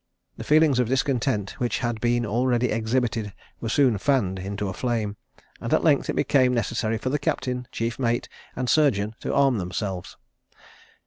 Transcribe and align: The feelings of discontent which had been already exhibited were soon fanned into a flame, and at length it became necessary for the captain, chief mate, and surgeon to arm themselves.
The 0.37 0.43
feelings 0.43 0.79
of 0.79 0.87
discontent 0.87 1.51
which 1.59 1.77
had 1.77 2.01
been 2.01 2.25
already 2.25 2.71
exhibited 2.71 3.33
were 3.59 3.69
soon 3.69 3.99
fanned 3.99 4.39
into 4.39 4.67
a 4.67 4.73
flame, 4.73 5.15
and 5.59 5.71
at 5.75 5.83
length 5.83 6.09
it 6.09 6.15
became 6.15 6.55
necessary 6.55 6.97
for 6.97 7.09
the 7.11 7.19
captain, 7.19 7.67
chief 7.71 7.99
mate, 7.99 8.27
and 8.55 8.67
surgeon 8.67 9.13
to 9.19 9.31
arm 9.31 9.59
themselves. 9.59 10.17